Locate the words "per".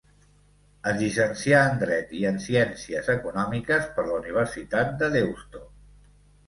4.01-4.09